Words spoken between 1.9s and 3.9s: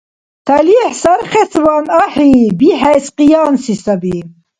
ахӀи, бихӀес къиянси